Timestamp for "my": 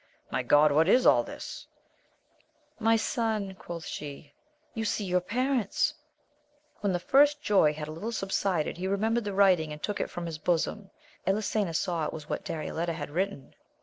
0.31-0.41, 2.79-2.95